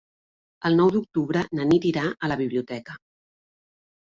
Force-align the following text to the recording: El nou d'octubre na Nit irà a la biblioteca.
El 0.69 0.77
nou 0.79 0.89
d'octubre 0.95 1.43
na 1.59 1.67
Nit 1.73 1.85
irà 1.91 2.07
a 2.09 2.31
la 2.33 2.39
biblioteca. 2.43 2.99